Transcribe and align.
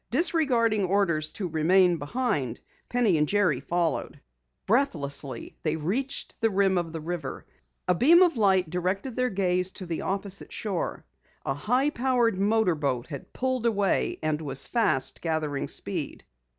Disregarding 0.09 0.85
orders 0.85 1.31
to 1.33 1.47
remain 1.47 1.97
behind, 1.97 2.59
Penny 2.89 3.19
and 3.19 3.27
Jerry 3.29 3.59
followed. 3.59 4.19
Breathlessly, 4.65 5.57
they 5.61 5.75
reached 5.75 6.41
the 6.41 6.49
rim 6.49 6.79
of 6.79 6.91
the 6.91 6.99
river. 6.99 7.45
A 7.87 7.93
beam 7.93 8.23
of 8.23 8.35
light 8.35 8.67
directed 8.67 9.15
their 9.15 9.29
gaze 9.29 9.71
to 9.73 9.85
the 9.85 10.01
opposite 10.01 10.51
shore. 10.51 11.05
A 11.45 11.53
high 11.53 11.91
powered 11.91 12.39
motor 12.39 12.73
boat 12.73 13.05
had 13.05 13.31
pulled 13.31 13.67
away 13.67 14.17
and 14.23 14.41
was 14.41 14.67
fast 14.67 15.21
gathering 15.21 15.67
speed. 15.67 16.23